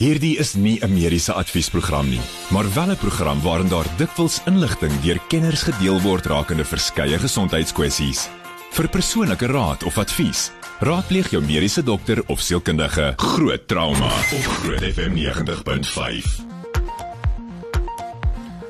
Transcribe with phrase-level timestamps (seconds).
[0.00, 5.00] Hierdie is nie 'n mediese adviesprogram nie, maar wel 'n program waarin daar dikwels inligting
[5.00, 8.28] deur kenners gedeel word rakende verskeie gesondheidskwessies.
[8.70, 10.50] Vir persoonlike raad of advies,
[10.80, 13.12] raadpleeg jou mediese dokter of sielkundige.
[13.16, 16.44] Groot trauma op Groot FM 90.5.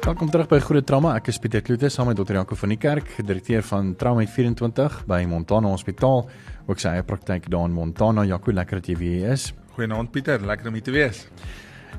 [0.01, 1.15] Welkom terug by Groot Trauma.
[1.15, 2.33] Ek is Pieter Kloete saam met Dr.
[2.33, 6.29] Janko van die Kerk, direkteur van Trauma 24 by Montana Hospitaal.
[6.67, 8.25] Ook sy eie praktyk daar in Montana.
[8.25, 9.53] Jaco, lekker dat jy weer is.
[9.75, 11.27] Goeienaand Pieter, lekker om hier te wees.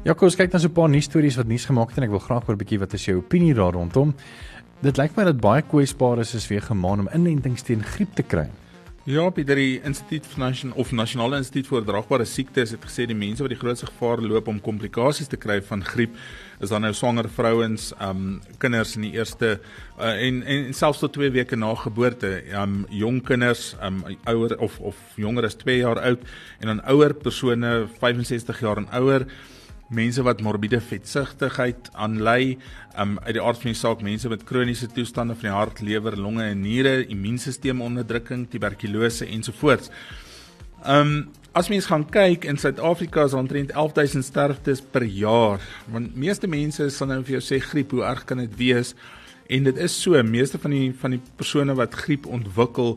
[0.03, 2.09] Jaco, ons kyk na so 'n paar nuus stories wat nuus gemaak het en ek
[2.09, 4.13] wil graag hoor 'n bietjie wat is jou opinie daar rondom.
[4.81, 8.49] Dit lyk my dat baie kwesbares is weer gemaan om inentings teen griep te kry.
[9.09, 13.15] Ja, Pieter, die Instituut vir Nasionale of Nasionale Instituut vir Oordraagbare Siektes het gesê die
[13.17, 16.13] mense wat die grootste gevaar loop om komplikasies te kry van griep
[16.61, 21.15] is dan nou swanger vrouens, um kinders in die eerste uh, en en selfs tot
[21.17, 22.29] 2 weke na geboorte,
[22.61, 26.29] um jong kinders, um ouer of of jonger as 2 jaar oud
[26.59, 29.25] en dan ouer persone 65 jaar en ouer
[29.91, 32.58] mense wat morbiede vetsigtigheid aanlei,
[33.00, 36.17] um uit die aard van die saak mense met kroniese toestande van die hart, lewer,
[36.17, 39.92] longe en niere, immuunstelselsonderdrukking, tuberkulose ensovoorts.
[40.88, 45.59] Um as mens gaan kyk in Suid-Afrika is omtrent 11000 sterftes per jaar.
[45.92, 48.94] Want meeste mense sal nou vir jou sê griep, hoe erg kan dit wees?
[49.52, 52.95] En dit is so, meeste van die van die persone wat griep ontwikkel,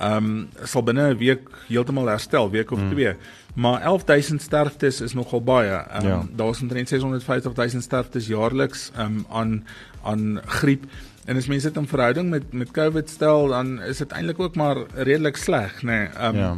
[0.00, 3.06] um sal binne 'n week heeltemal herstel, week of 2.
[3.06, 3.18] Hmm.
[3.54, 5.84] Maar 11000 sterftes is nogal baie.
[6.00, 6.22] Um ja.
[6.36, 9.66] daar's omtrent 650000 sterftes jaarliks um aan
[10.02, 10.84] aan griep.
[11.24, 14.56] En as mense dit in verhouding met met COVID stel, dan is dit eintlik ook
[14.56, 15.86] maar redelik sleg, nê.
[15.86, 16.56] Nee, um ja.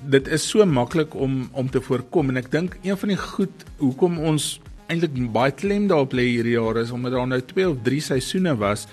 [0.00, 3.64] Dit is so maklik om om te voorkom en ek dink een van die goed
[3.76, 7.76] hoekom ons eintlik baie klem daarop lê hierdie jaar is omdat daar nou 2 of
[7.82, 8.86] 3 seisoene was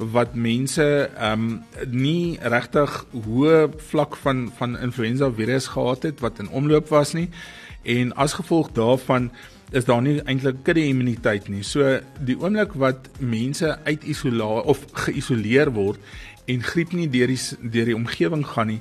[0.00, 1.62] wat mense ehm um,
[1.92, 7.28] nie regtig hoë vlak van van influenza virus gehad het wat in omloop was nie
[7.84, 9.30] en as gevolg daarvan
[9.70, 11.62] is daar nie eintlik kudde immuniteit nie.
[11.62, 16.00] So die oomblik wat mense uit isolasie of geïsoleer word
[16.50, 18.80] en griep nie deur die deur die omgewing gaan nie,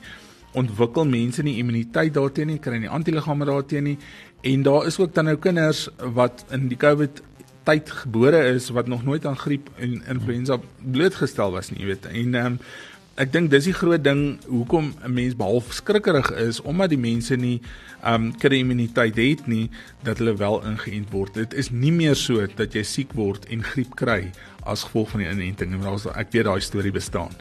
[0.57, 3.99] ontwikkel mense nie immuniteit daarteenoor nie, kry nie antiliggame daarteenoor nie
[4.49, 7.21] en daar is ook dan nou kinders wat in die COVID
[7.63, 12.05] tyd gebore is wat nog nooit aan griep en influenza blootgestel was nie, jy weet.
[12.05, 12.61] En ehm um,
[13.19, 17.35] ek dink dis die groot ding hoekom 'n mens behalf skrikkerig is omdat die mense
[17.35, 17.59] nie
[18.03, 19.69] ehm um, kudde immuniteit het nie
[20.03, 21.33] dat hulle wel ingeënt word.
[21.33, 24.31] Dit is nie meer so dat jy siek word en griep kry
[24.63, 25.75] as gevolg van die inenting.
[26.15, 27.35] Ek weet daai storie bestaan.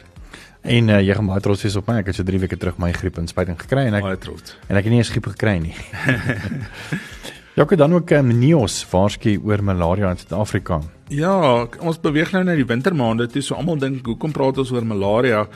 [0.61, 2.01] En uh, jy gaan baie trots wees op my.
[2.01, 4.57] Ek het so 3 weke terug my griepinspuiting gekry en ek baie trots.
[4.67, 5.75] En ek het nie eens griep gekry nie.
[7.55, 10.81] Jakob dan ook um, Neos waarsku oor malaria in Suid-Afrika.
[11.07, 14.85] Ja, ons beweeg nou na die wintermaande toe, so almal dink hoekom praat ons oor
[14.85, 15.47] malaria?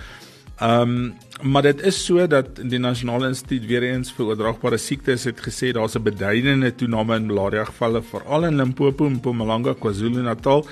[0.60, 5.26] Ehm um, maar dit is so dat die Nasionale Instituut weer eens vir oordraagbare siektes
[5.28, 10.66] het gesê daar's 'n beduidende toename in malaria gevalle veral in Limpopo Mpumalanga, KwaZulu-Natal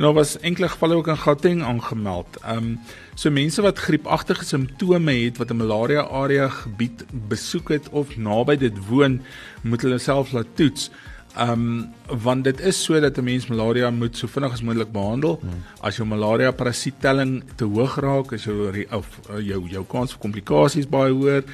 [0.00, 2.36] En daar was enkele gevalle ook in Gauteng aangemeld.
[2.42, 2.80] Ehm um,
[3.14, 8.56] so mense wat griepagtige simptome het wat 'n malaria area gebied besoek het of naby
[8.56, 9.20] dit woon,
[9.62, 10.90] moet hulle self laat toets.
[11.36, 14.92] Ehm um, want dit is so dat 'n mens malaria moet so vinnig as moontlik
[14.92, 15.38] behandel.
[15.40, 15.62] Hmm.
[15.80, 20.20] As jou malaria parasietelling te hoog raak, is jou of uh, jou jou kans vir
[20.20, 21.44] komplikasies baie hoër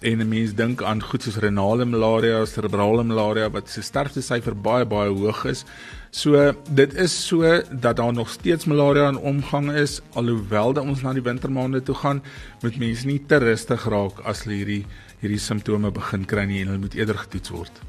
[0.00, 4.84] en 'n mens dink aan goed soos renale malaria, cerebrale malaria wat se sterftesyfer baie
[4.84, 5.64] baie hoog is.
[6.10, 11.02] So dit is so dat daar nog steeds malaria in omgang is alhoewel dat ons
[11.02, 12.22] na die wintermaande toe gaan,
[12.62, 14.86] moet mense nie te rustig raak as hulle hierdie
[15.20, 17.80] hierdie simptome begin kry nie en hulle moet eerder getoets word.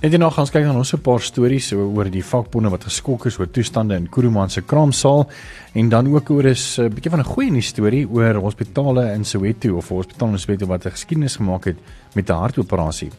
[0.00, 3.26] En dan gaan ons kyk na ons 'n paar stories oor die vakbonde wat geskok
[3.26, 5.28] is oor toestande in Kuruman se kraamsaal
[5.74, 9.76] en dan ook oor 'n bietjie van 'n goeie nuus storie oor hospitale in Soweto
[9.76, 11.76] of hospitale in Soweto wat 'n geskiedenis gemaak het
[12.14, 13.10] met 'n hartoperasie.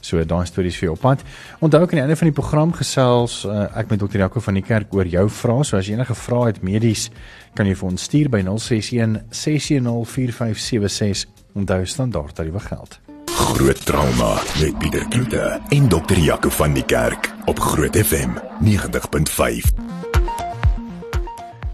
[0.00, 1.22] So daai stories vir jou op pad.
[1.60, 4.54] Onthou ek aan die einde van die program gesels uh, ek met dokter Jaco van
[4.54, 5.64] die kerk oor jou vrae.
[5.64, 7.10] So as jy enige vrae het medies,
[7.54, 11.26] kan jy vir ons stuur by 061 610 4576.
[11.54, 13.11] Onthou standaard tariewe geld.
[13.52, 18.30] Groot trauma met Pieter Kloete en dokter Jaco van die kerk op Groot FM
[18.64, 19.66] 90.5.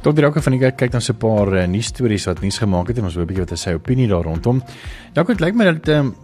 [0.03, 2.59] Dokter Jaco van die kerk kyk dan so 'n paar uh, nuus stories wat nuus
[2.59, 4.63] gemaak het en ons wil 'n bietjie wat hy sy opinie daar rondom.
[5.15, 6.17] Jaco, dit lyk my dat um,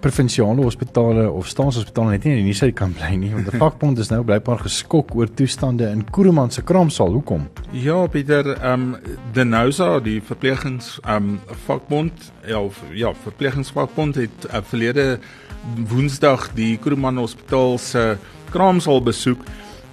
[0.00, 3.98] provinsiale hospitale of staatshospitale net nie in die nuus kan bly nie want die vakbond
[3.98, 7.12] is nou blykbaar geskok oor toestande in Kuruman se kraamsaal.
[7.18, 7.48] Hoekom?
[7.72, 12.62] Ja, Pieter, ehm um, die Nousa, die verplegings ehm um, vakbond, ja,
[12.94, 15.18] ja, verplegingsvakbond het uh, verlede
[15.88, 18.16] Woensdag die Kuruman Hospitaal se
[18.52, 19.42] kraamsaal besoek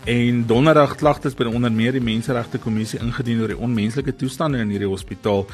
[0.06, 4.70] en donderdag klagtes by onder meer die menseregte kommissie ingedien oor die onmenslike toestande in
[4.70, 5.48] hierdie hospitaal.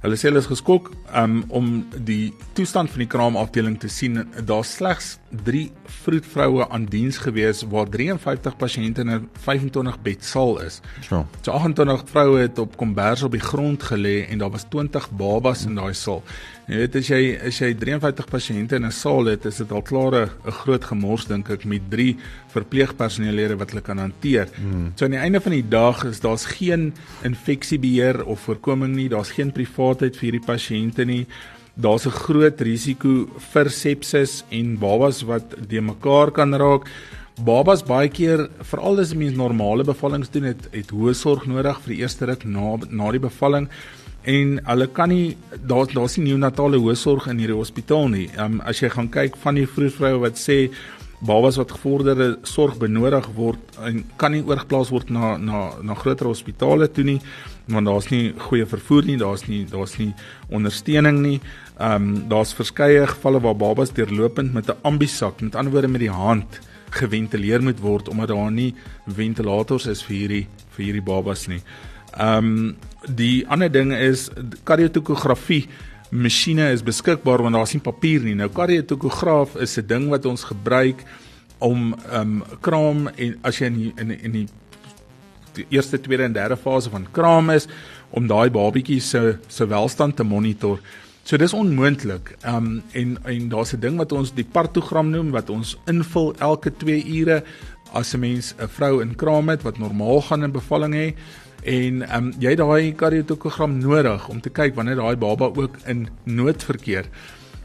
[0.00, 1.66] Hulle sê hulle is geskok um, om
[2.08, 4.22] die toestand van die kraamafdeling te sien.
[4.48, 5.10] Daar's slegs
[5.44, 5.66] 3
[6.00, 10.80] vroedvroue aan diens gewees waar 53 pasiënte in 'n 25 bedsaal is.
[11.04, 11.26] So.
[11.42, 15.66] So 28 vroue het op kombers op die grond gelê en daar was 20 babas
[15.66, 16.22] in daai saal.
[16.70, 19.82] Jy weet as jy as jy 53 pasiënte in 'n saal het, is dit al
[19.82, 22.16] klaar 'n groot gemors dink ek met 3
[22.54, 24.46] verpleegpersoneellede wat hulle kan hanteer.
[24.54, 24.92] Hmm.
[24.94, 26.94] So aan die einde van die dag is daar's geen
[27.24, 31.26] infeksiebeheer of voorkoming nie, daar's geen privaatheid vir hierdie pasiënte nie.
[31.74, 36.86] Daar's 'n groot risiko vir sepsis en babas wat de mekaar kan raak.
[37.44, 41.80] Babas baie keer, veral as 'n mens normale bevallings doen, het het hoë sorg nodig
[41.80, 43.68] vir die eerste ruk na na die bevalling
[44.28, 45.36] en hulle kan nie
[45.66, 48.28] daar daar's nie neonatale hoësorg in hierdie hospitaal nie.
[48.36, 50.70] Ehm um, as jy gaan kyk van die vroedvroue wat sê
[51.20, 56.26] babas wat gevorderde sorg benodig word en kan nie oorgeplaas word na na na groter
[56.26, 57.20] hospitale toe nie
[57.70, 60.12] want daar's nie goeie vervoer nie, daar's nie daar's nie
[60.50, 61.40] ondersteuning nie.
[61.78, 66.00] Ehm um, daar's verskeie gevalle waar babas deurlopend met 'n ambisak, met ander woorde met
[66.00, 68.74] die hand geventileer moet word omdat daar nie
[69.06, 70.46] ventilators is vir hierdie
[70.76, 71.62] vir hierdie babas nie.
[72.18, 72.76] Ehm um,
[73.08, 74.28] die ander ding is
[74.64, 75.68] kardiotokografie
[76.10, 78.34] masjiene is beskikbaar want daar's nie papier nie.
[78.34, 81.04] Nou kardietokograaf is 'n ding wat ons gebruik
[81.58, 84.48] om ehm um, kraam en as jy in die, in in die,
[85.54, 87.68] die eerste, tweede en derde fase van kraam is
[88.10, 90.80] om daai babatjie se se welstand te monitor.
[91.24, 92.36] So dis onmoontlik.
[92.42, 96.34] Ehm um, en en daar's 'n ding wat ons die partogram noem wat ons invul
[96.38, 97.44] elke 2 ure
[97.92, 101.14] as 'n mens 'n vrou in kraam het wat normaal gaan in bevalling hê
[101.62, 105.76] en ehm um, jy het daai kardiotokogram nodig om te kyk wanneer daai baba ook
[105.86, 107.08] in nood verkeer.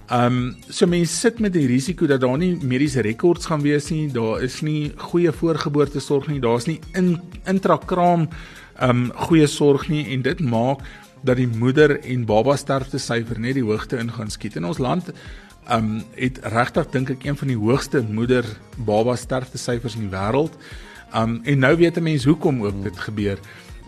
[0.06, 3.90] Ehm um, so mense sit met die risiko dat daar nie mediese rekords gaan wees
[3.90, 7.16] nie, daar is nie goeie voorgeboortesorg nie, daar's nie in
[7.46, 8.28] intrakraam
[8.80, 10.84] ehm um, goeie sorg nie en dit maak
[11.26, 14.56] dat die moeder en baba sterfte syfer net die hoogte in gaan skiet.
[14.56, 15.10] In ons land
[15.66, 18.46] ehm um, het regtig dink ek een van die hoogste moeder
[18.78, 20.54] baba sterfte syfers in die wêreld.
[21.14, 23.40] Ehm um, en nou weet 'n mens hoekom ook dit gebeur.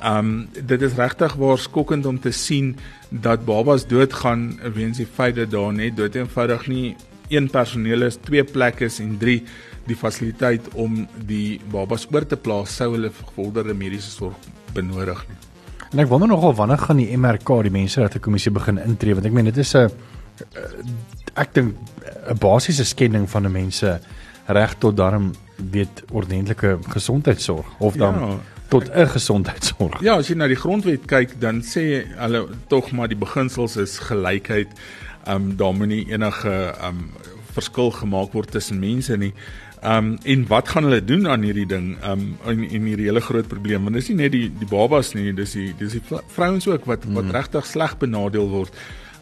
[0.05, 2.75] Um dit is regtig waar skokkend om te sien
[3.09, 6.95] dat babas doodgaan weens die feit dat daar net dood eenvoudig nie
[7.29, 9.41] een personeel is, twee plekke is en drie
[9.87, 14.35] die fasiliteit om die babas oor te plaas sou hulle gevorderde mediese sorg
[14.75, 15.37] benodig nie.
[15.91, 19.13] En ek wonder nogal wanneer gaan die MRK die mense dat 'n kommissie begin intree?
[19.13, 19.89] Want ek meen dit is 'n
[21.35, 21.75] ek dink
[22.29, 23.99] 'n basiese skending van 'n mense
[24.45, 25.33] reg tot daarom
[25.71, 30.01] weet ordentlike gesondheidsorg of dan ja tot 'n gesondheidsorg.
[30.01, 33.99] Ja, as jy na die grondwet kyk, dan sê hulle tog maar die beginsels is
[33.99, 34.67] gelykheid.
[35.25, 37.11] Ehm um, daar moet nie enige ehm um,
[37.53, 39.33] verskil gemaak word tussen mense nie.
[39.81, 41.97] Ehm um, en wat gaan hulle doen aan hierdie ding?
[42.01, 42.11] Ehm
[42.45, 43.83] um, in in hierdie hele groot probleem.
[43.83, 47.05] Want dis nie net die die babas nie, dis die dis die vrouens ook wat
[47.05, 47.31] wat mm.
[47.31, 48.73] regtig sleg benadeel word.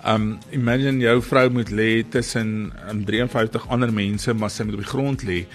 [0.05, 4.85] Um imagine jou vrou moet lê tussen um, 53 ander mense, maar sy moet op
[4.85, 5.45] die grond lê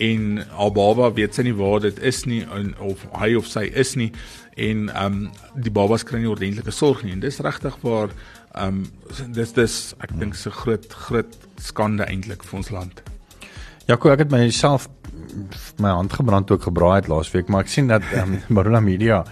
[0.00, 3.66] en haar baba weet sy nie waar dit is nie en, of hy of sy
[3.68, 4.10] is nie
[4.56, 5.18] en um
[5.54, 8.14] die babas kry nie ordentlike sorg nie en dis regtig waar
[8.64, 8.86] um
[9.36, 13.02] dis dis ek dink se groot groot skande eintlik vir ons land.
[13.90, 14.88] Jaco, ek het myself
[15.82, 19.22] my hand gebrand ook gebraai het laasweek, maar ek sien dat um, Marula Media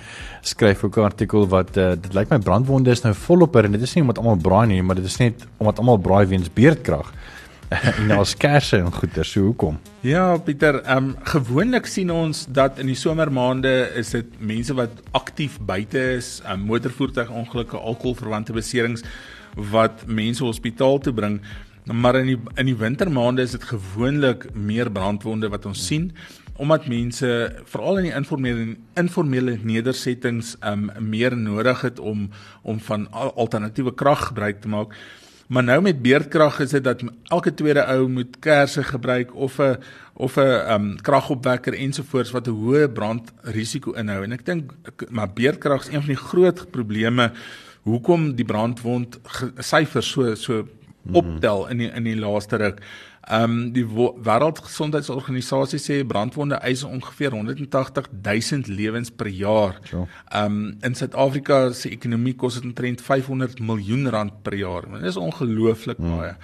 [0.47, 3.83] skryf ook 'n artikel wat uh, dit lyk my brandwonde is nou volop en dit
[3.83, 7.13] is nie omdat almal braai nie, maar dit is net omdat almal braai weens beerdkrag.
[7.99, 9.79] en nou skerse en goeie so hoekom?
[10.07, 15.03] Ja, Pieter, ehm um, gewoonlik sien ons dat in die somermaande is dit mense wat
[15.17, 19.05] aktief buite is, um, motorvoertuigongelukke, alkoholverwante beserings
[19.73, 21.41] wat mense hospitaal toe bring.
[21.89, 26.13] Maar in die in die wintermaande is dit gewoonlik meer brandwonde wat ons sien
[26.59, 27.29] omdat mense
[27.71, 28.65] veral in die informele
[28.99, 32.27] informele nedersettings um meer nodig het om
[32.63, 34.97] om van alternatiewe krag gebruik te maak.
[35.49, 37.03] Maar nou met beerdkrag is dit dat
[37.33, 39.77] elke tweede ou moet kersse gebruik of 'n
[40.15, 44.73] of 'n um kragopwekker ensovoorts wat 'n hoë brandrisiko inhou en ek dink
[45.09, 47.33] maar beerdkrag is een van die groot probleme
[47.83, 49.19] hoekom die brandwond
[49.59, 50.69] syfers so so
[51.13, 52.83] optel in die in die laaste ruk.
[53.29, 59.77] Ehm um, die Wêreldgesondheidsorganisasie sê brandwonde eis ongeveer 180 000 lewens per jaar.
[59.93, 64.89] Ehm um, in Suid-Afrika se ekonomie kos dit omtrent 500 miljoen rand per jaar.
[64.95, 66.17] Dit is ongelooflik hmm.
[66.17, 66.35] baie.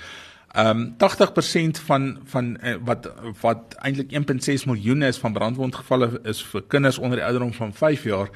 [0.55, 3.09] Ehm um, 80% van van uh, wat
[3.41, 8.05] wat eintlik 1.6 miljoen is van brandwondgevalle is vir kinders onder die ouderdom van 5
[8.05, 8.29] jaar.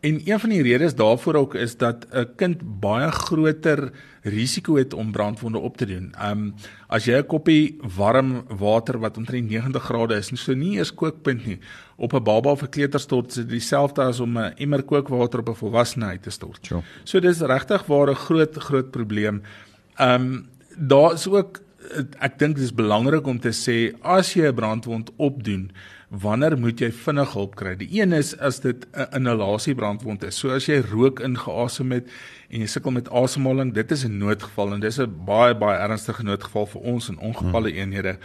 [0.00, 4.94] En een van die redes daarvoor ook is dat 'n kind baie groter risiko het
[4.94, 6.14] om brandwonde op te doen.
[6.22, 6.54] Um
[6.86, 11.46] as jy 'n koppie warm water wat omtrent 90 grade is, so nie eers kookpunt
[11.46, 11.58] nie,
[11.96, 15.38] op 'n baba of 'n kleuter stort, is dit dieselfde as om 'n emmer kookwater
[15.38, 16.66] op 'n volwassene uit te stort.
[16.66, 16.82] Sure.
[17.04, 19.42] So dis regtig waar 'n groot groot probleem.
[20.00, 21.60] Um daar is ook
[22.18, 25.70] ek dink dit is belangrik om te sê as jy 'n brandwond opdoen,
[26.08, 27.74] wanneer moet jy vinnig hulp kry?
[27.78, 30.38] Die een is as dit 'n inhalasiebrandwond is.
[30.38, 32.08] So as jy rook ingeasem het
[32.50, 36.22] en jy sukkel met asemhaling, dit is 'n noodgeval en dis 'n baie baie ernstige
[36.22, 37.78] noodgeval vir ons in ongevalle hmm.
[37.78, 38.18] eenhede.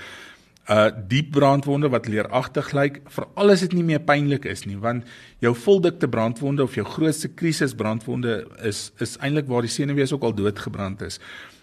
[0.70, 5.04] Uh diep brandwonde wat leeragtig lyk, veral as dit nie meer pynlik is nie, want
[5.40, 10.24] jou voldikte brandwonde of jou grootste krisis brandwonde is is eintlik waar die senuwees ook
[10.24, 11.20] al doodgebrand is.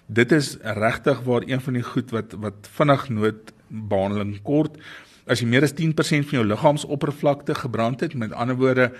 [0.07, 4.77] Dit is regtig waar een van die goed wat wat vinnig noodbehandeling kort
[5.28, 8.92] as jy meer as 10% van jou liggaamsoppervlakte gebrand het, met ander woorde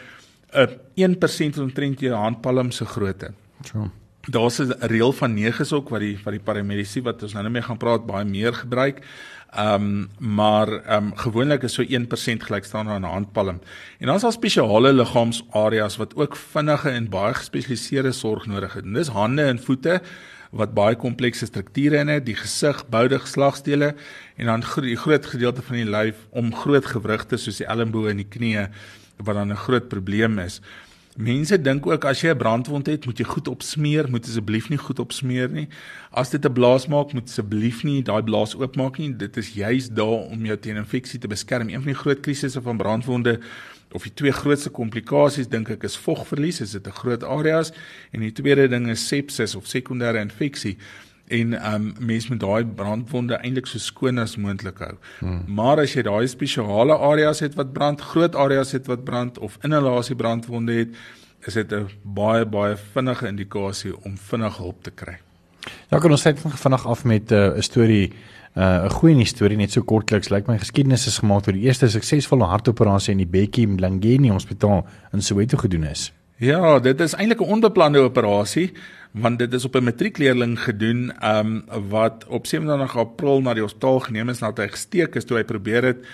[0.53, 3.33] 'n 1% omtrent jou handpalm se grootte.
[3.65, 3.91] So.
[4.31, 7.53] Daar's 'n reël van 9 ook wat die wat die paramedici wat ons nou net
[7.53, 9.03] mee gaan praat baie meer gebruik.
[9.51, 13.61] Ehm um, maar ehm um, gewoonlik is so 1% gelyk staan aan 'n handpalm.
[13.99, 18.85] En dan is daar spesiale liggaamsareas wat ook vinnige en baie gespesialiseerde sorg nodig het.
[18.85, 20.01] En dis hande en voete
[20.51, 23.95] wat baie komplekse strukture in het, die gesig, boude geslagstele
[24.37, 28.23] en dan die groot gedeelte van die lyf om groot gewrigte soos die elmboë en
[28.23, 28.69] die knieë
[29.25, 30.61] wat dan 'n groot probleem is.
[31.19, 34.79] Mense dink ook as jy 'n brandwond het, moet jy goed opsmeer, moet asseblief nie
[34.79, 35.69] goed opsmeer nie.
[36.13, 39.17] As dit 'n blaas maak, moet asseblief nie daai blaas oopmaak nie.
[39.17, 41.69] Dit is juis daar om jou teen infeksie te beskerm.
[41.69, 43.41] Een van die groot krisisse van brandwonde
[43.93, 47.73] of die twee grootste komplikasies dink ek is vogverlies, is dit 'n groot areas
[48.13, 50.77] en die tweede ding is sepsis of sekondêre infeksie
[51.29, 54.95] en um mense met daai brandwonde eintlik so skoon as moontlik hou.
[55.21, 55.45] Hmm.
[55.47, 59.59] Maar as jy daai spesiale areas het wat brand, groot areas het wat brand of
[59.63, 60.97] inhalasie brandwonde het,
[61.47, 65.19] is dit 'n baie baie vinnige indikasie om vinnig hulp te kry.
[65.89, 68.13] Ja, kan ons net vinnig af met uh, 'n uh, storie
[68.57, 70.29] uh, 'n goeie storie net so kortliks.
[70.29, 74.29] Lyk like my geskiedenis is gemaak oor die eerste suksesvolle hartoperasie in die Bekkie Mlangeni
[74.29, 76.13] Hospitaal in Soweto gedoen is.
[76.37, 78.73] Ja, dit is eintlik 'n onbeplande operasie
[79.13, 84.01] want dit is op 'n matriekleerling gedoen um wat op 27 April na die hospitaal
[84.01, 86.05] geneem is nadat hy gesteek is toe hy probeer het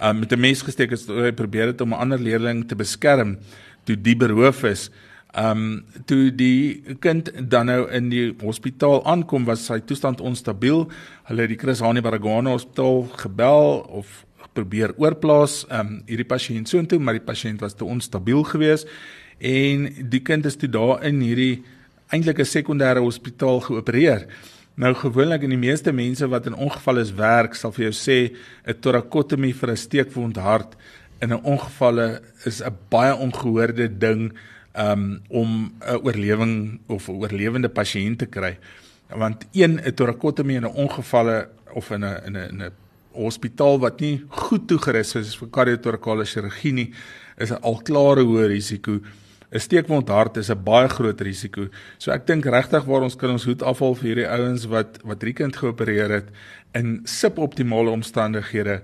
[0.00, 2.76] um met 'n mes gesteek is toe hy probeer het om 'n ander leerling te
[2.76, 3.38] beskerm
[3.84, 4.90] toe die beroof is.
[5.34, 10.86] Um toe die kind dan nou in die hospitaal aankom was sy toestand onstabiel.
[11.26, 14.24] Hulle het die Chris Hani Baragwana Hospitaal gebel of
[14.54, 18.86] probeer oorplaas um hierdie pasiënt soontoe, maar die pasiënt was te onstabiel geweest
[19.42, 21.64] en die kind is toe daar in hierdie
[22.14, 24.26] eintlik 'n sekondêre hospitaal geopereer.
[24.76, 28.36] Nou gewoonlik in die meeste mense wat in ongevalle is werk, sal vir jou sê
[28.66, 30.76] 'n torakotomie vir 'n steekwond hart
[31.20, 34.32] in 'n ongevalle is 'n baie ongehoorde ding
[34.76, 38.58] um, om 'n oorlewing of 'n oorlewende pasiënt te kry.
[39.08, 42.72] Want een 'n torakotomie in 'n ongevalle of in 'n in 'n in 'n
[43.12, 46.92] hospitaal wat nie goed toegerus is vir kardiotorakale chirurgie nie,
[47.38, 49.00] is 'n al klare hoë risiko
[49.54, 51.68] 'n steekwond hart is 'n baie groot risiko.
[51.98, 55.20] So ek dink regtig waar ons kan ons hoed afhaal vir hierdie ouens wat wat
[55.20, 56.28] drie kind geopereer het
[56.74, 58.82] in suboptimale omstandighede.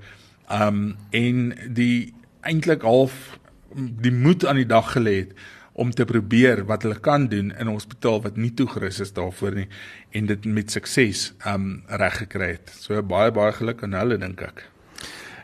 [0.50, 3.38] Um en die eintlik half
[3.74, 5.34] die moed aan die dag gelê het
[5.72, 9.54] om te probeer wat hulle kan doen in 'n hospitaal wat nie toegerus is daarvoor
[9.54, 9.68] nie
[10.10, 12.70] en dit met sukses um reg gekry het.
[12.74, 14.70] So baie baie geluk aan hulle dink ek.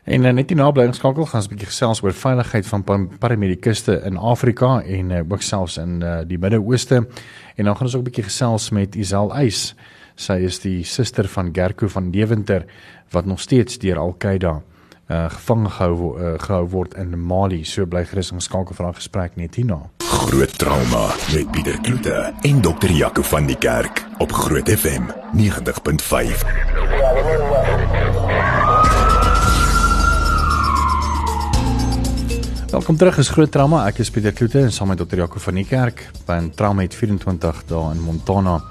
[0.07, 2.85] En uh, net die nablydingskakel gaan ons 'n bietjie gesels oor veiligheid van
[3.19, 7.07] paramedikuste in Afrika en uh, ook selfs in uh, die Midde-Ooste.
[7.57, 9.75] En dan gaan ons ook 'n bietjie gesels met Isel Eis.
[10.15, 12.65] Sy is die suster van Gerko van Deventer
[13.11, 14.63] wat nog steeds deur Al-Qaeda
[15.11, 17.65] uh, gevang gehou uh, gehou word in Mali.
[17.65, 19.91] So bly gerus ons skakel vir 'n gesprek net hierna.
[20.17, 25.03] Groot trauma met Pieter Kloete en dokter Jaco van die Kerk op Groot FM
[25.37, 25.43] 90.5.
[32.71, 33.85] Welkom terug is Groot Trauma.
[33.87, 35.21] Ek is Pieter Kloete en saam met Dr.
[35.21, 38.63] Jaco van die Kerk by Trauma het 24 daar in Montana.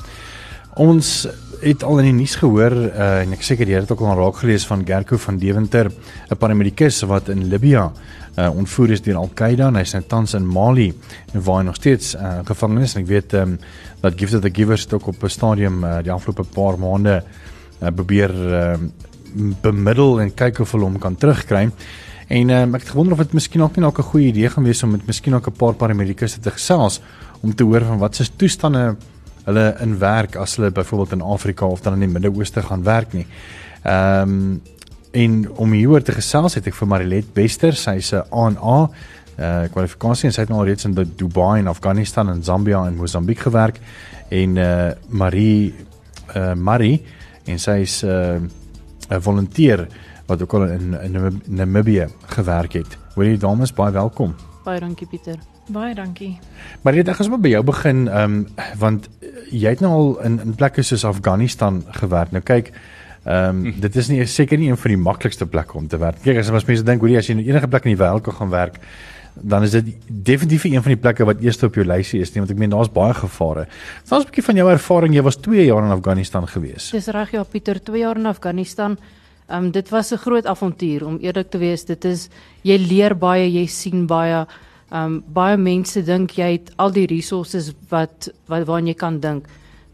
[0.73, 1.27] Ons
[1.61, 4.41] het al in die nuus gehoor uh, en ek seker jy het ook al raak
[4.41, 5.91] gelees van Gerko van Deventer,
[6.29, 7.81] 'n paramedikus wat in Libië
[8.37, 10.93] uh, ontvoer is deur Al-Qaeda en hy's nou tans in Mali
[11.33, 13.57] en waar hy nog steeds uh, gevangen is en ek weet um,
[14.01, 17.23] dat Gift of the Givers ook op 'n stadium uh, die afgelope paar maande
[17.81, 18.77] uh, probeer uh,
[19.61, 21.69] bemiddel en kyk of hulle hom kan terugkry.
[22.27, 24.63] En um, ek het gewonder of dit miskien ook nie dalk 'n goeie idee gaan
[24.63, 27.01] wees om met miskien ook 'n paar paramedikuste te gesels
[27.41, 28.95] om te hoor van wat se toestande
[29.45, 33.13] hulle in werk as hulle byvoorbeeld in Afrika of dan in die Midde-Ooste gaan werk
[33.13, 33.27] nie.
[33.83, 34.61] Ehm um,
[35.15, 38.89] en om hieroor te gesels het ek vir Marilet Bester, sy's 'n ANA
[39.39, 42.95] uh kwalifikasie en sy het nou al reeds in Dubai en Afghanistan en Zambia en
[42.95, 43.79] Mosambiek gewerk
[44.29, 45.73] en uh Marie
[46.35, 47.03] uh Marie
[47.45, 49.87] en sy is 'n uh, 'n volunteer
[50.27, 52.97] wat ook al in, in Namibië gewerk het.
[53.13, 54.35] Hoorie dames, baie welkom.
[54.63, 55.54] Baie dankie Pieter.
[55.67, 56.39] Baie dankie.
[56.81, 59.09] Maar dit ek gaan sommer by jou begin ehm um, want
[59.51, 62.31] jy het nou al in in plekke soos Afghanistan gewerk.
[62.31, 62.73] Nou kyk
[63.25, 66.19] Ehm um, dit is nie seker nie een van die maklikste plekke om te werk.
[66.21, 68.35] Kyk as as mense dink jy as jy in enige plek in die wêreld kan
[68.37, 68.77] gaan werk,
[69.33, 72.43] dan is dit definitief een van die plekke wat eers op jou lysie is, nie
[72.43, 73.65] want ek meen daar's baie gevare.
[74.03, 75.15] Stel ons 'n bietjie van jou ervaring.
[75.15, 76.91] Jy was 2 jaar in Afghanistan gewees.
[76.91, 78.97] Dis reg ja Pieter, 2 jaar in Afghanistan.
[79.49, 81.85] Ehm um, dit was 'n groot avontuur om eerlik te wees.
[81.85, 82.29] Dit is
[82.61, 84.45] jy leer baie, jy sien baie.
[84.91, 89.47] Um, baie mense dink jy het al die resources wat wat waaraan jy kan dink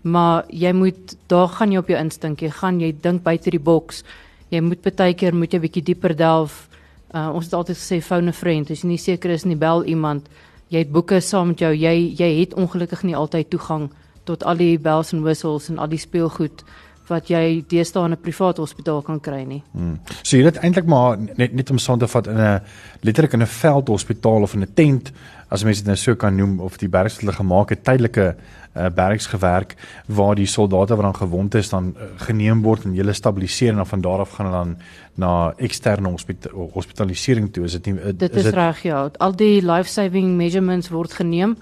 [0.04, 3.62] maar jy moet daar gaan jy op jou instink jy gaan jy dink buite die
[3.62, 4.04] boks
[4.52, 6.66] jy moet baie keer moet jy bietjie dieper delf.
[7.12, 8.72] Uh, ons het altyd gesê phone a friend.
[8.72, 10.28] As jy nie seker is nie bel iemand.
[10.72, 11.72] Jy het boeke saam met jou.
[11.76, 13.90] Jy jy het ongelukkig nie altyd toegang
[14.28, 16.64] tot al die bells and whistles en al die speelgoed
[17.08, 19.64] wat jy deesdae in 'n privaat hospitaal kan kry nie.
[19.72, 20.00] Hmm.
[20.24, 22.62] So jy het eintlik maar net net om son te vat in 'n
[23.02, 25.12] letterlik in 'n veldhospitaal of in 'n tent
[25.52, 28.36] as mense dit nou so kan noem of die bergshulle gemaak het tydelike
[28.76, 29.76] uh, bergs gewerk
[30.08, 33.82] waar die soldate wat dan gewond is dan uh, geneem word en hulle stabiliseer en
[33.84, 34.78] dan van daar af gaan hulle dan
[35.16, 39.36] na eksterne hospita hospitalisering toe is dit nie uh, dit is, is reg ja al
[39.36, 41.58] die life saving measurements word geneem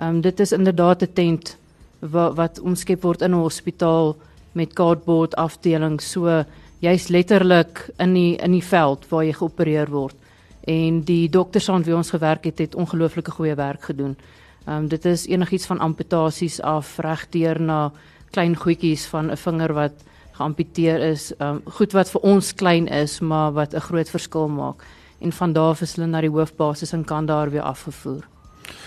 [0.00, 1.56] um, dit is inderdaad 'n tent
[2.00, 4.16] wat, wat omskep word in 'n hospitaal
[4.54, 6.44] met cardboard afdeling so
[6.80, 10.16] jy's letterlik in die in die veld waar jy geopereer word
[10.64, 14.16] en die dokters aan wie ons gewerk het het ongelooflike goeie werk gedoen.
[14.64, 17.92] Ehm um, dit is enigiets van amputasies af regdeur na
[18.30, 19.92] klein goedjies van 'n vinger wat
[20.32, 21.32] geamputeer is.
[21.36, 24.84] Ehm um, goed wat vir ons klein is, maar wat 'n groot verskil maak.
[25.20, 28.33] En van daar af is hulle na die hoofbasis in Kandahar weer afgevoer.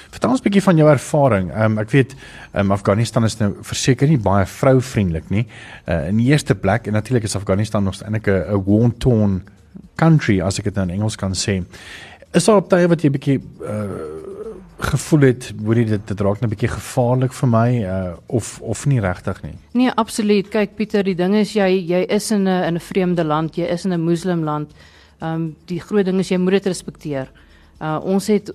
[0.09, 1.51] Vertel ons 'n bietjie van jou ervaring.
[1.51, 2.15] Ehm um, ek weet
[2.53, 5.47] um, Afghanistan is nou verseker nie baie vrouvriendelik nie.
[5.85, 9.43] Uh, in die eerste plek en natuurlik is Afghanistan nog 'n 'n war-torn
[9.95, 11.63] country as ek dit nou in Engels kan sê.
[12.33, 14.25] Is daar op tye wat jy bietjie uh
[14.77, 18.85] gevoel het hoe dit dit raak net 'n bietjie gevaarlik vir my uh, of of
[18.85, 19.55] nie regtig nie.
[19.71, 20.49] Nee, absoluut.
[20.49, 23.65] Kyk Pieter, die ding is jy jy is in 'n in 'n vreemde land, jy
[23.65, 24.71] is in 'n moslimland.
[25.19, 27.27] Ehm um, die groot ding is jy moet dit respekteer.
[27.81, 28.51] Uh ons het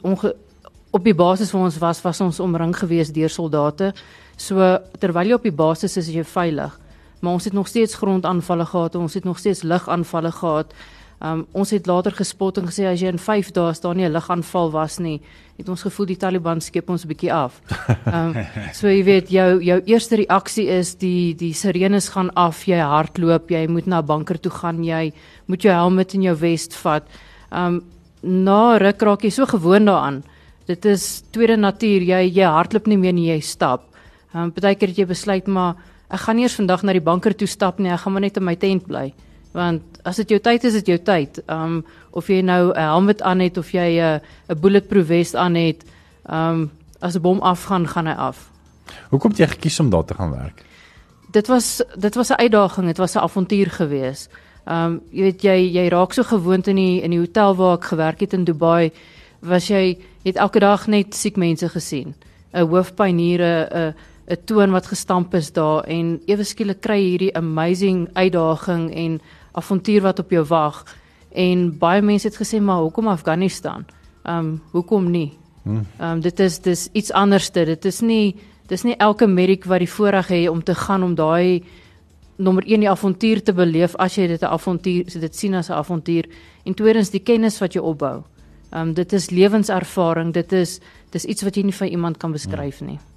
[0.93, 3.93] op die basis waar ons was, was ons omring gewees deur soldate.
[4.37, 4.61] So
[5.01, 6.79] terwyl jy op die basis is, is jy veilig.
[7.23, 10.75] Maar ons het nog steeds grondaanvalle gehad, ons het nog steeds lugaanvalle gehad.
[11.23, 14.13] Um, ons het later gespot en gesê as jy in 5 dae staan nie 'n
[14.13, 15.21] ligaanval was nie,
[15.57, 17.61] het ons gevoel die Taliban skep ons 'n bietjie af.
[18.13, 18.35] Um,
[18.73, 23.51] so jy weet jou jou eerste reaksie is die die sirenes gaan af, jy hardloop,
[23.51, 25.13] jy moet na 'n banker toe gaan, jy
[25.47, 27.05] moet jou helm in jou vest vat.
[27.53, 27.83] Um
[28.23, 30.25] na ruk raak jy so gewoond daaraan.
[30.67, 32.03] Dit is tweede natuur.
[32.03, 33.89] Jy jy hardloop nie meer nie, jy stap.
[34.35, 35.77] Um partykeer het jy besluit maar
[36.13, 38.37] ek gaan nie eers vandag na die banker toe stap nie, ek gaan maar net
[38.37, 39.13] in my tent bly
[39.53, 41.43] want as dit jou tyd is, is dit jou tyd.
[41.53, 45.55] Um of jy nou 'n helmet aan het of jy 'n 'n bulletproof vest aan
[45.55, 45.85] het,
[46.29, 46.71] um
[47.01, 48.51] as 'n bom afgaan, gaan hy af.
[49.11, 50.65] Hoekom het jy gekies om daar te gaan werk?
[51.31, 54.31] Dit was dit was 'n uitdaging, dit was 'n avontuur geweest.
[54.67, 57.85] Um jy weet jy jy raak so gewoond in die in die hotel waar ek
[57.85, 58.93] gewerk het in Dubai,
[59.43, 62.15] was jy het elke dag net siek mense gesien.
[62.53, 63.95] 'n Hoofpynniere, 'n
[64.31, 69.21] 'n toon wat gestamp is daar en ewe skielik kry hierdie amazing uitdaging en
[69.53, 70.85] avontuur wat op jou wag
[71.33, 73.85] en baie mense het gesê maar hoekom Afghanistan?
[74.23, 75.33] Ehm um, hoekom nie?
[75.63, 75.87] Hmm.
[75.99, 77.65] Ehm um, dit is dis iets anderste.
[77.65, 81.15] Dit is nie dis nie elke mediek wat die voorreg het om te gaan om
[81.15, 81.63] daai
[82.37, 85.69] nommer 1 die avontuur te beleef as jy dit 'n avontuur so dit sien as
[85.69, 86.25] 'n avontuur
[86.65, 88.23] en tweedens die kennis wat jy opbou.
[88.73, 90.33] Ehm um, dit is lewenservaring.
[90.33, 90.81] Dit is
[91.11, 92.99] dis iets wat jy nie vir iemand kan beskryf nie.
[92.99, 93.11] Hmm.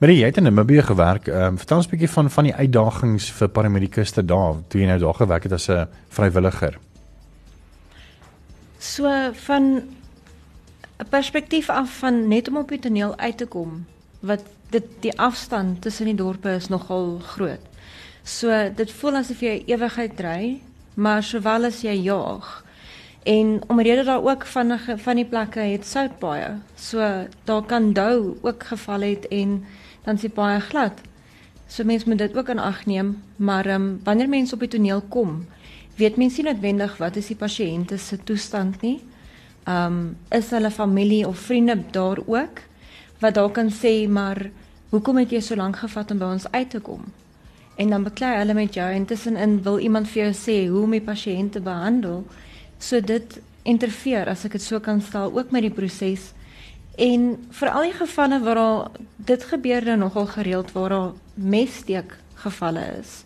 [0.00, 1.26] Maar jy het in Namibië gewerk.
[1.28, 4.86] Ehm um, vertel ons 'n bietjie van van die uitdagings vir paramedikuste daar toe jy
[4.86, 6.78] nou daar gewerk het as 'n vrywilliger.
[8.78, 9.82] So van
[10.98, 13.86] 'n perspektief af van net om op die toneel uit te kom,
[14.20, 17.64] wat dit die afstand tussen die dorpe is nogal groot.
[18.22, 20.60] So dit voel asof jy ewigheid ry,
[20.94, 22.64] maar sowel as jy jaag.
[23.22, 26.56] En omrede daar ook van van die plekke het sout baie.
[26.74, 29.64] So daar kan dou ook geval het en
[30.04, 30.92] dan is dit baie glad.
[31.66, 34.68] So mense moet dit ook in ag neem, maar ehm um, wanneer mense op die
[34.68, 35.46] toneel kom,
[35.96, 39.00] weet mense nie noodwendig wat is die pasiënt se toestand nie.
[39.64, 42.60] Ehm um, is hulle familie of vriende daar ook
[43.20, 44.50] wat dalk kan sê maar
[44.90, 47.04] hoekom het jy so lank gevat om by ons uit te kom?
[47.76, 50.90] En dan beklei hulle met jou en tussenin wil iemand vir jou sê hoe om
[50.90, 52.24] die pasiënt te behandel.
[52.80, 56.32] So dit interfereer as ek dit so kan stel ook met die proses.
[56.96, 62.16] En vir al die gevalle waar daar dit gebeur dan nogal gereeld waar daar messteek
[62.40, 63.20] gevalle is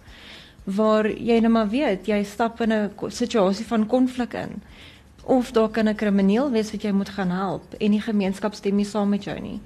[0.64, 4.62] waar jy net maar weet jy stap in 'n situasie van konflik in
[5.24, 8.76] of daar kan 'n krimineel wees wat jy moet gaan help en die gemeenskap stem
[8.76, 9.60] nie saam met jou nie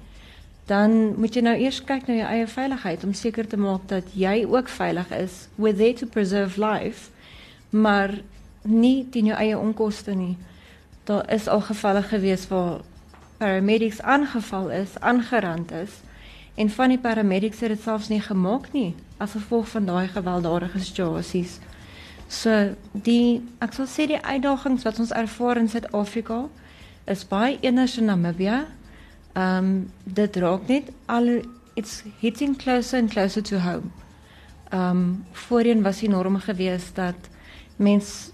[0.65, 4.03] dan moet jy nou eers kyk na jou eie veiligheid om seker te maak dat
[4.13, 7.09] jy ook veilig is with there to preserve life
[7.69, 8.11] maar
[8.63, 10.37] nie teen jou eie onkoste nie
[11.09, 12.81] daar is al gevalle gewees waar
[13.37, 16.01] paramedics aangeval is aangerand is
[16.55, 20.79] en van die paramedics het dit selfs nie gemaak nie as gevolg van daai gewelddadige
[20.79, 21.59] situasies.
[22.27, 26.43] So die ek sal sê die uitdagings wat ons ervaar in Suid-Afrika
[27.09, 28.59] is baie anders in Namibië.
[29.33, 29.71] Ehm um,
[30.03, 31.41] dit raak net al
[31.75, 33.91] it's hitting closer and closer to home.
[34.69, 37.29] Ehm um, voorheen was die norm gewees dat
[37.75, 38.31] mens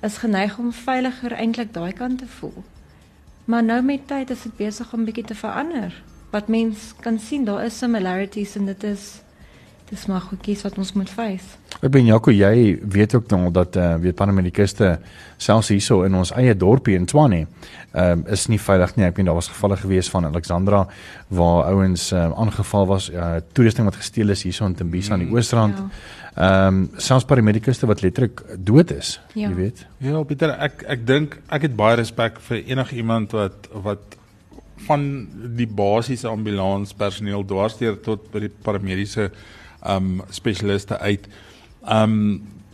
[0.00, 2.64] is geneig om veiliger eintlik daai kant te voel.
[3.44, 5.94] Maar nou met tyd is dit besig om bietjie te verander.
[6.30, 9.22] Wat mens kan sien, daar is similarities en dit is
[9.88, 11.56] dis maar goedjies wat ons moet face.
[11.78, 14.98] Ek ben Jaco, jy weet ook nog dat eh uh, weet Panamerikaste
[15.36, 17.46] selfs hierso in ons eie dorpie in Tshwane
[17.92, 19.06] ehm uh, is nie veilig nie.
[19.06, 20.86] Ek meen daar was gevalle gewees van Alexandra
[21.28, 25.24] waar ouens ehm uh, aangeval was, uh, toerusting wat gesteel is hierso in Tembisa aan
[25.24, 25.78] die mm, Oosrand.
[25.78, 25.88] Ja.
[26.38, 29.48] Ehm um, selfs Panamerikaste wat letterlik dood is, ja.
[29.48, 29.80] jy weet.
[29.98, 34.14] Ja, Pieter, ek ek dink ek het baie respek vir enigiemand wat wat
[34.86, 35.02] van
[35.58, 39.32] die basiese ambulanspersoneel dwarsteer tot by die paramediese
[39.82, 41.26] um spesialiste uit.
[41.82, 42.14] Um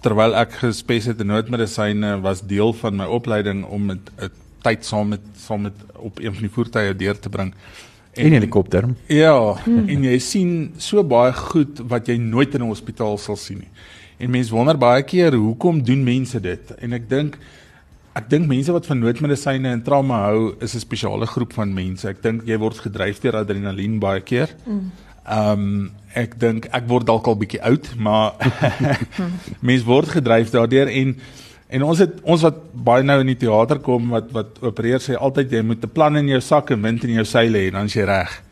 [0.05, 4.29] terwyl ek gespes het in noodmedisyne was deel van my opleiding om met 'n
[4.61, 7.55] tyd saam met saam met op een van die voertuie deur te bring.
[8.15, 8.85] En 'n helikopter.
[9.07, 9.89] Ja, hmm.
[9.89, 13.71] en jy sien so baie goed wat jy nooit in 'n hospitaal sal sien nie.
[14.17, 16.75] En mense wonder baie keer hoekom doen mense dit?
[16.79, 17.39] En ek dink
[18.15, 22.09] ek dink mense wat van noodmedisyne en trauma hou is 'n spesiale groep van mense.
[22.09, 24.55] Ek dink jy word gedryf deur adrenalien baie keer.
[24.65, 24.93] Hmm.
[25.27, 28.35] Ehm um, ek dink ek word dalk al bietjie oud, maar
[29.69, 31.17] mense word gedryf daardeur en
[31.69, 35.17] en ons het ons wat baie nou in die teater kom wat wat opereer sê
[35.17, 37.87] altyd jy moet 'n plan in jou sak en wind in jou seile hê dan
[37.87, 38.43] is jy reg.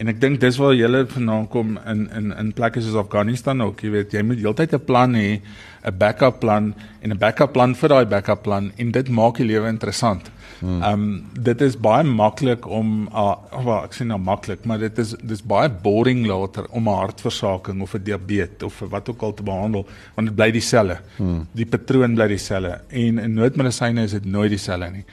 [0.00, 3.82] En ek dink dis waar julle vanaand kom in in in plekke soos Afghanistan ook,
[3.84, 5.40] jy weet, jy moet heeltyd 'n plan hê,
[5.84, 9.44] 'n backup plan en 'n backup plan vir daai backup plan en dit maak die
[9.44, 10.30] lewe interessant.
[10.60, 14.98] Ehm um, dit is baie maklik om uh, wel ek sê nou maklik, maar dit
[14.98, 19.34] is dis baie boring later om 'n hartversaking of 'n diabetes of wat ook al
[19.34, 20.98] te behandel want dit bly dieselfde.
[21.16, 21.46] Hmm.
[21.52, 25.04] Die patroon bly dieselfde en in noodmedisyne is dit nooit dieselfde nie.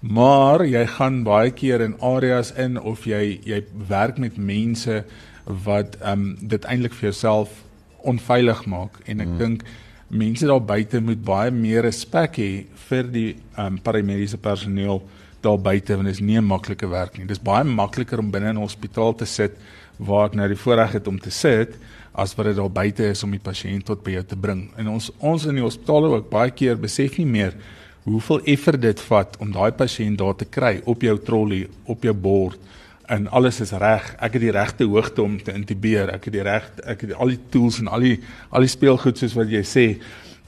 [0.00, 5.04] Maar jy gaan baie keer in areas in of jy jy werk met mense
[5.44, 7.50] wat ehm um, dit eintlik vir jouself
[8.04, 9.38] onveilig maak en ek hmm.
[9.38, 9.64] dink
[10.14, 12.50] mense daar buite moet baie meer respek hê
[12.88, 15.02] vir die um, paramediese personeel
[15.44, 17.26] daar buite want dit is nie 'n maklike werk nie.
[17.26, 19.52] Dit is baie makliker om binne in 'n hospitaal te sit
[19.98, 21.76] waar ek nou die voorreg het om te sit
[22.14, 24.70] as wat dit daar buite is om die pasiënt tot by jou te bring.
[24.76, 27.54] En ons ons in die hospitale ook baie keer besef nie meer
[28.04, 32.14] hoeveel effort dit vat om daai pasiënt daar te kry op jou trolley, op jou
[32.14, 32.58] bord
[33.06, 34.14] en alles is reg.
[34.18, 36.12] Ek het die regte hoogte om te intubeer.
[36.14, 38.16] Ek het die reg ek het al die tools en al die
[38.50, 39.86] al die speelgoed soos wat jy sê.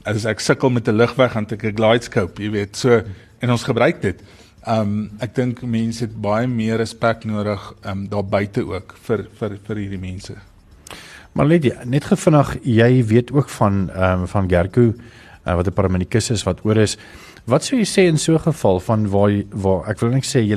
[0.07, 2.77] As ek sukkel met 'n ligweg dan ek 'n glidescope, jy weet.
[2.77, 3.03] So
[3.41, 4.23] en ons gebruik dit.
[4.67, 9.59] Um ek dink mense het baie meer respek nodig um daar buite ook vir vir
[9.67, 10.35] vir hierdie mense.
[11.33, 14.95] Maar Lydia, net gevinnig, jy weet ook van um van Gerku
[15.47, 16.97] uh, wat 'n paramedikus is wat oor is.
[17.45, 20.41] Wat sou jy sê in so 'n geval van waar waar ek wil net sê
[20.41, 20.57] jy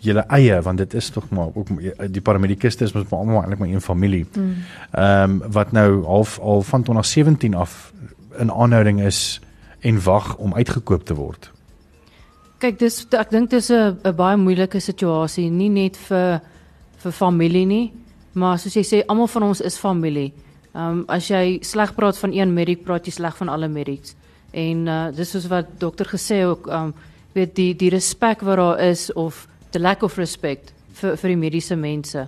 [0.00, 1.68] julle eie want dit is tog maar ook
[2.12, 4.26] die paramedikuste is mos maar almal eintlik maar een familie.
[4.34, 4.56] Mm.
[4.92, 7.92] Ehm um, wat nou half al van 2017 af
[8.38, 9.40] in aanhouding is
[9.80, 11.50] en wag om uitgekoop te word.
[12.58, 16.40] Kyk, dis ek dink dis 'n baie moeilike situasie, nie net vir
[16.98, 17.92] vir familie nie,
[18.32, 20.32] maar soos jy sê, almal van ons is familie.
[20.74, 24.14] Ehm um, as jy sleg praat van een medic, praat jy sleg van alle medics.
[24.50, 26.94] En uh dis soos wat dokter gesê ook ehm um,
[27.32, 31.40] weet die die respek wat daar is of the lack of respect vir vir die
[31.40, 32.26] mediese mense.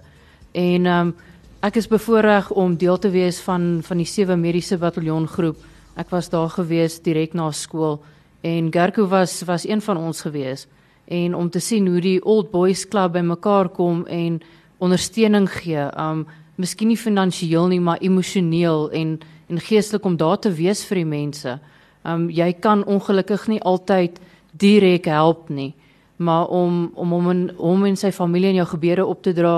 [0.53, 1.15] En ehm um,
[1.61, 5.59] ek is bevoorreg om deel te wees van van die sewe mediese bataljon groep.
[5.97, 8.01] Ek was daar gewees direk na skool
[8.41, 10.67] en Gerko was was een van ons gewees
[11.05, 14.41] en om te sien hoe die old boys club bymekaar kom en
[14.79, 15.85] ondersteuning gee.
[15.99, 16.27] Um
[16.57, 21.05] miskien nie finansiëel nie, maar emosioneel en en geestelik om daar te wees vir die
[21.09, 21.59] mense.
[22.05, 24.21] Um jy kan ongelukkig nie altyd
[24.53, 25.75] direk help nie
[26.21, 29.55] maar om om hom en hom en sy familie in jou gebeure op te dra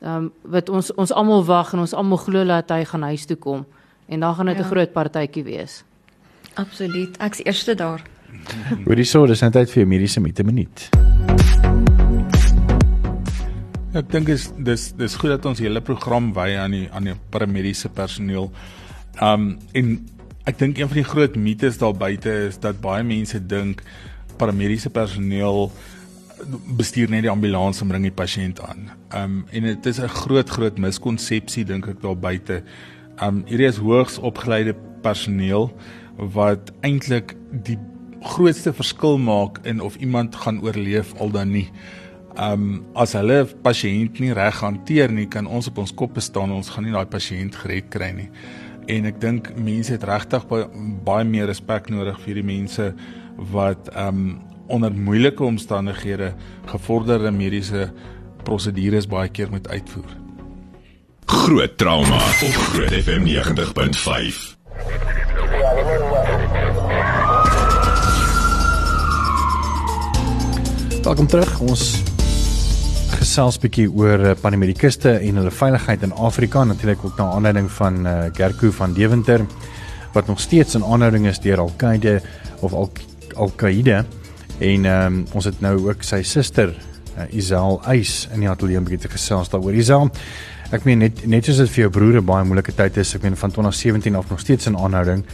[0.00, 3.26] ehm um, wat ons ons almal wag en ons almal glo dat hy gaan huis
[3.28, 3.66] toe kom
[4.08, 4.68] en dan gaan dit 'n ja.
[4.70, 5.84] groot partytjie wees.
[6.54, 7.16] Absoluut.
[7.16, 8.02] Ek's eerste daar.
[8.86, 10.88] Hoorie so, dis net tyd vir 'n mediese minuut.
[13.92, 17.14] Ek dink is dis dis goed dat ons hele program wy aan die aan die
[17.30, 18.50] paramediese personeel.
[19.20, 20.08] Um en
[20.44, 23.82] ek dink een van die groot mites daar buite is dat baie mense dink
[24.38, 25.70] paramediese personeel
[26.78, 28.88] bestuur net die ambulans en bring die pasiënt aan.
[29.14, 32.62] Um en dit is 'n groot groot miskonsepsie dink ek daar buite.
[33.22, 35.72] Um hierdie is hoogs opgeleide personeel
[36.16, 37.78] wat eintlik die
[38.22, 41.70] grootste verskil maak in of iemand gaan oorleef al dan nie.
[42.36, 46.56] Um as hulle pasiënt nie reg hanteer nie, kan ons op ons kop staan en
[46.56, 48.30] ons gaan nie daai pasiënt gered kry nie.
[48.88, 50.66] En ek dink mense het regtig baie,
[51.04, 52.94] baie meer respek nodig vir die mense
[53.36, 56.32] wat um onder moeilike omstandighede
[56.68, 57.88] gevorderde mediese
[58.44, 60.16] prosedures baie keer moet uitvoer.
[61.28, 64.56] Groot trauma op Groot FM 90.5.
[71.02, 71.60] Welkom terug.
[71.60, 72.02] Ons
[73.18, 78.06] gesels bietjie oor eh, paramedikuste en hulle veiligheid in Afrika natuurlik ook na aanleiding van
[78.06, 79.46] uh, Gerku van Deventer
[80.12, 82.18] wat nog steeds in aanhouding is deur Al-Qaeda
[82.60, 82.74] of
[83.34, 84.04] Al-Qaeda
[84.58, 88.84] en um, ons het nou ook sy suster uh, Isel Eis in die ateljee 'n
[88.84, 89.74] bietjie gesels daaroor.
[89.74, 90.10] Isel,
[90.70, 93.22] ek meen net net soos dit vir jou broer 'n baie moeilike tyd is, ek
[93.22, 95.24] meen van 2017 af nog steeds in aanhouding,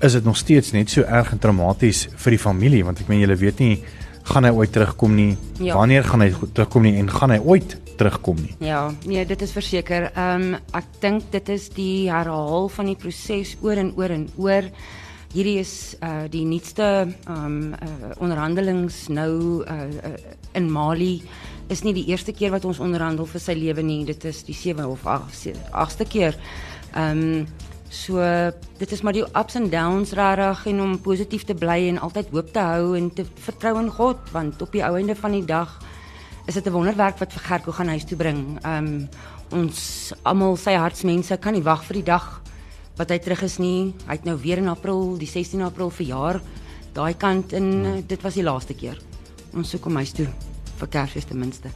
[0.00, 3.20] is dit nog steeds net so erg en traumaties vir die familie want ek meen
[3.20, 3.82] julle weet nie
[4.28, 5.36] gaan hy ooit terugkom nie?
[5.58, 5.74] Ja.
[5.74, 8.54] Wanneer gaan hy terugkom nie en gaan hy ooit terugkom nie?
[8.60, 10.10] Ja, nee, dit is verseker.
[10.14, 14.28] Ehm um, ek dink dit is die herhaal van die proses oor en oor en
[14.36, 14.68] oor.
[15.32, 16.84] Hierdie is uh die nuutste
[17.26, 20.16] ehm um, uh, onderhandelings nou uh, uh
[20.56, 21.22] in Mali
[21.68, 24.04] is nie die eerste keer wat ons onderhandel vir sy lewe nie.
[24.08, 26.38] Dit is die 7 of 8ste keer.
[26.94, 27.46] Ehm um,
[27.88, 28.20] So
[28.78, 32.28] dit is maar die ups and downs rarig en om positief te bly en altyd
[32.34, 35.44] hoop te hou en te vertrou in God want op die ou einde van die
[35.44, 35.72] dag
[36.46, 38.58] is dit 'n wonderwerk wat vir Gerko gaan huis toe bring.
[38.64, 39.08] Um
[39.50, 42.42] ons almal sy hartsmense kan nie wag vir die dag
[42.98, 43.94] wat hy terug is nie.
[44.06, 46.40] Hy het nou weer in April, die 16 April verjaar.
[46.96, 48.98] Daai kant en uh, dit was die laaste keer.
[49.54, 50.26] Ons soek hom huis toe
[50.78, 51.70] vir Kersfees ten minste.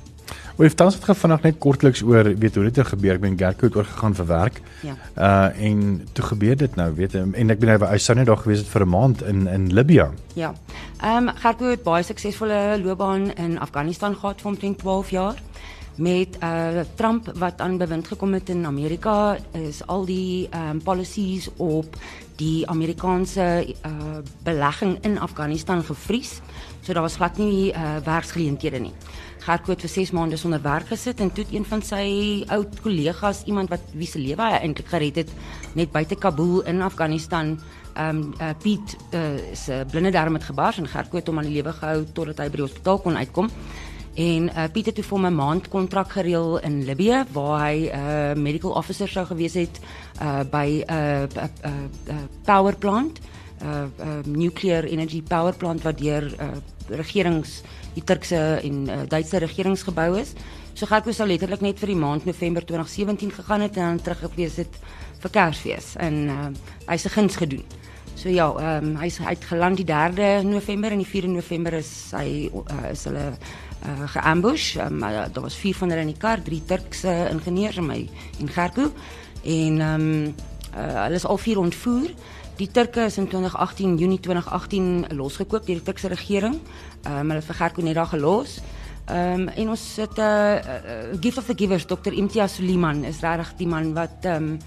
[0.56, 3.16] Hoe het tans het gevinnig net kortliks oor weet hoe dit het gebeur.
[3.16, 4.60] Ek ben Gerko het oorgegaan vir werk.
[4.84, 4.96] Ja.
[5.16, 8.64] Uh en toe gebeur dit nou, weet en ek ben hy sou net daar gewees
[8.64, 10.08] het vir 'n maand in in Libië.
[10.34, 10.52] Ja.
[11.00, 15.36] Ehm um, Gerko het baie suksesvolle loopbaan in Afghanistan gehad vir omtrent 12 jaar
[15.96, 21.50] met uh Trump wat aan bewind gekom het in Amerika is al die um, policies
[21.56, 21.96] op
[22.36, 26.40] die Amerikaanse uh belegging in Afghanistan gevries.
[26.80, 28.94] So daar was glad nie uh werksgeleenthede nie.
[29.42, 33.72] Gertkoot vir 6 maande sonder werk gesit en toe een van sy oud kollegas, iemand
[33.74, 35.32] wat wie se lewe hy eintlik gered het,
[35.74, 37.56] net buite Kabul in Afghanistan,
[37.94, 39.20] ehm um, uh, Piet uh,
[39.54, 42.60] se blinde darm het gebars en Gertkoot hom aan die lewe gehou totdat hy by
[42.62, 43.50] die hospitaal kon uitkom.
[44.14, 47.96] En uh, Piet het toe vir 'n maand kontrak gereël in Libië waar hy 'n
[47.96, 49.80] uh, medical officer sou gewees het
[50.22, 51.70] uh, by 'n uh, uh, uh,
[52.08, 56.46] uh, power plant, 'n uh, uh, nuclear energy power plant wat deur uh,
[56.88, 57.62] regerings
[57.94, 60.32] die Turkse en uh, Duitse regeringsgebou is.
[60.74, 64.56] So Gerko sou letterlik net vir die maand November 2017 gegaan het en dan teruggewees
[64.56, 64.78] het
[65.20, 66.48] vir Kersfees en uh,
[66.88, 67.64] hy se guns gedoen.
[68.14, 71.72] So ja, ehm um, hy's hy het geland die 3de November en die 4de November
[71.72, 73.32] is hy uh, is hulle
[73.86, 74.76] uh, geambush.
[74.76, 78.08] Um, uh, daar was vier van hulle in die kar, drie Turkse ingenieurs en my
[78.40, 78.92] en Gerko
[79.42, 80.34] en ehm um,
[80.76, 82.10] uh, hulle is al vier ontvoer.
[82.56, 86.60] Die Turke is in 2018 Junie 2018 losgekoop deur die Turkse regering.
[87.02, 88.60] Ehm um, hulle vir Gerko net daar gelos.
[89.06, 93.04] Ehm um, en ons het 'n uh, uh, gift of the givers Dr Imtiaz Suliman
[93.04, 94.58] is regtig die man wat ehm um,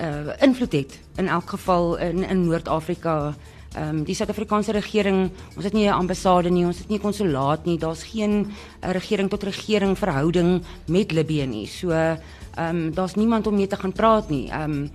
[0.00, 3.34] uh, invloed het in elk geval in in Noord-Afrika.
[3.70, 7.02] Ehm um, die Suid-Afrikaanse regering, ons het nie 'n ambassade nie, ons het nie 'n
[7.02, 7.78] konsulaat nie.
[7.78, 8.46] Daar's geen
[8.82, 11.66] uh, regering tot regering verhouding met Libië nie.
[11.66, 12.18] So ehm
[12.58, 14.48] um, daar's niemand om mee te gaan praat nie.
[14.50, 14.90] Ehm um,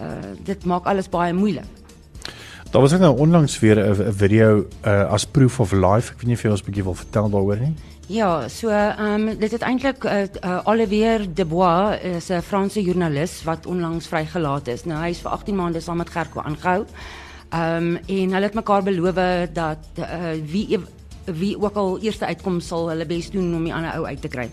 [0.00, 0.06] uh,
[0.44, 1.66] dit maak alles baie moeilik.
[2.70, 6.12] Daar was ook nou onlangs weer 'n video uh, as proof of life.
[6.12, 7.74] Ek weet nie of jy ons 'n bietjie wil vertel daaroor nie.
[8.06, 13.42] Ja, so ehm um, dit het eintlik uh, uh, Olivier Debois is 'n Franse joernalis
[13.44, 14.84] wat onlangs vrygelaat is.
[14.84, 16.86] Nou hy is vir 18 maande saam met Gerko aangehou.
[17.50, 19.14] Ehm um, en hulle het mekaar beloof
[19.52, 20.78] dat uh, wie
[21.24, 24.28] wie ook al eerste uitkom sal hulle bes doen om die ander ou uit te
[24.28, 24.50] kry.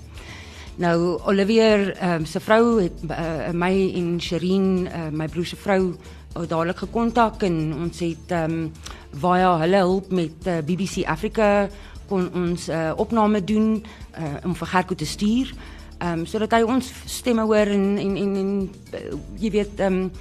[0.77, 5.55] Nou Olivier ehm um, se vrou het uh, my en Sherin uh, my broer se
[5.55, 5.95] vrou
[6.45, 8.71] dadelik gekontak en ons het ehm um,
[9.17, 11.69] via hulle hulp met uh, eh, BBC Africa
[12.07, 13.83] kon ons uh, eh, opname doen
[14.19, 15.53] uh, om vir Gerko te stuur.
[15.97, 20.03] Ehm um, sodat hy ons stemme hoor en en en, en uh, jy weet ehm
[20.03, 20.11] um,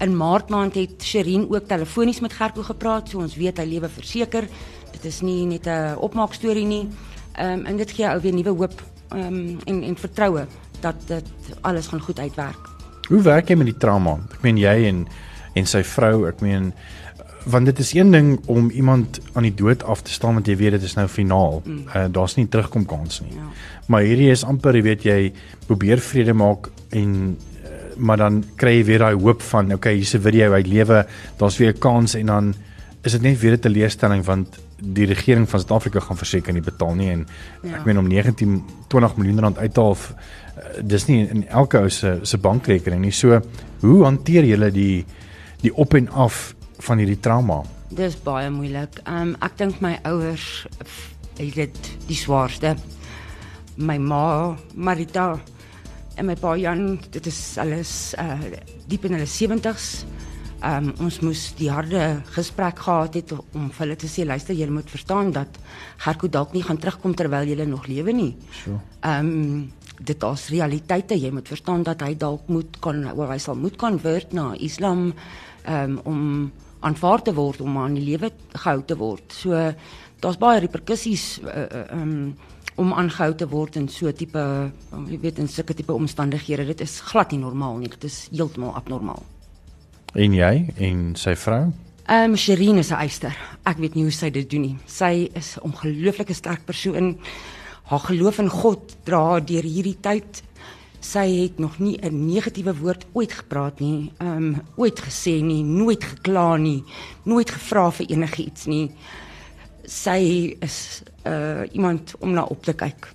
[0.00, 3.88] in Maart maand het Sherin ook telefonies met Gerko gepraat, so ons weet hy lewe
[3.88, 4.48] verseker.
[4.92, 6.88] Dit is nie net 'n opmaak storie nie.
[7.36, 10.46] Ehm um, en dit gee ou weer nuwe hoop ehm um, en en vertroue
[10.80, 11.24] dat dit
[11.60, 12.68] alles gaan goed uitwerk.
[13.08, 14.18] Hoe werk jy met die trauma?
[14.32, 15.06] Ek meen jy en
[15.54, 16.72] en sy vrou, ek meen
[17.44, 20.56] want dit is een ding om iemand aan die dood af te staan want jy
[20.56, 21.62] weet dit is nou finaal.
[21.64, 21.84] Mm.
[21.88, 23.32] Uh, Daar's nie terugkom kans nie.
[23.34, 23.48] Ja.
[23.86, 25.32] Maar hierdie is amper, jy weet jy
[25.66, 27.38] probeer vrede maak en
[28.00, 31.58] maar dan kry jy weer daai hoop van okay, hier's 'n video uit lewe, daar's
[31.58, 32.54] weer 'n kans en dan
[33.02, 36.94] is dit net weer 'n teleurstelling want die regering van Suid-Afrika gaan verseker nie betaal
[36.94, 37.26] nie en
[37.62, 37.76] ja.
[37.76, 41.78] ek meen om 19 20 miljoen rand uit te haal uh, dis nie in elke
[41.78, 43.12] ou se se bankrekening nie.
[43.12, 43.40] So
[43.80, 45.04] hoe hanteer julle die
[45.60, 47.62] die op en af van hierdie trauma?
[47.90, 49.00] Dis baie moeilik.
[49.08, 50.66] Um, ek dink my ouers
[51.40, 52.76] het dit die swaarste.
[53.76, 55.40] My ma, Marita
[56.20, 58.36] en my pa Jan, dit is alles uh
[58.90, 60.04] diep in hulle 70's.
[60.60, 64.56] Ehm um, ons moes die harde gesprek gehad het om vir hulle te sê luister
[64.56, 65.56] jy moet verstaan dat
[66.04, 68.34] Gerko dalk nie gaan terugkom terwyl jy nog lewe nie.
[68.64, 68.76] So.
[69.00, 73.38] Ehm um, dit is realiteite jy moet verstaan dat hy dalk moet kan of hy
[73.38, 75.10] sal moet konvert na Islam
[75.68, 79.32] um, om aanvaar te word om aan die lewe gehou te word.
[79.32, 79.56] So
[80.20, 82.36] daar's baie reperkusies uh, um,
[82.80, 84.40] om aangehou te word in so tipe
[85.10, 86.64] jy weet in sulke tipe omstandighede.
[86.72, 87.92] Dit is glad nie normaal nie.
[87.92, 89.22] Dit is heeltemal abnormaal.
[90.16, 90.54] En jy
[90.88, 91.70] en sy vrou?
[92.10, 93.36] Ehm um, Sherine is 'n eister.
[93.64, 94.76] Ek weet nie hoe sy dit doen nie.
[94.86, 97.18] Sy is 'n ongelooflike sterk persoon.
[97.84, 100.42] Haar geloof in God dra deur hierdie tyd
[101.00, 105.62] sy het nog nie 'n negatiewe woord ooit gepraat nie, ehm um, ooit gesê nie,
[105.64, 106.84] nooit gekla nie,
[107.24, 108.90] nooit gevra vir enigiets nie.
[109.84, 113.12] Sy is uh iemand om na op te kyk.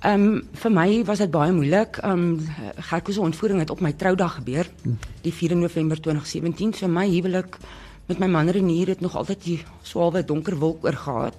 [0.00, 1.98] Ehm um, vir my was dit baie moeilik.
[2.02, 4.66] Ehm um, Gerko se ontvoering het op my troudag gebeur,
[5.22, 6.72] die 4 November 2017.
[6.74, 7.56] So my huwelik
[8.06, 11.34] met my man Renier het nog altyd die swaalwe donker wolk oor gehad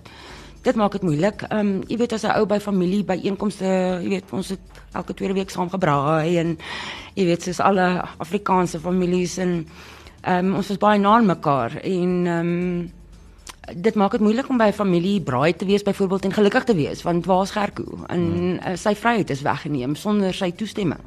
[0.68, 1.46] dit maak dit moeilik.
[1.48, 3.66] Ehm um, jy weet as 'n ou by familie by einkomste,
[4.04, 4.60] jy weet ons het
[4.94, 6.58] elke tweede week saam gebraai en
[7.16, 9.68] jy weet soos alle Afrikaanse families en
[10.22, 12.92] ehm um, ons was baie na mekaar en ehm um,
[13.76, 16.76] dit maak dit moeilik om by 'n familie braai te wees byvoorbeeld en gelukkig te
[16.76, 18.54] wees want waar's Gerko en hmm.
[18.54, 21.02] uh, sy vryheid is weggeneem sonder sy toestemming.